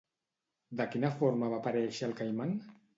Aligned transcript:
De 0.79 0.87
quina 0.95 1.13
forma 1.21 1.53
va 1.55 1.63
aparèixer 1.65 2.13
el 2.13 2.21
Caiman? 2.25 2.63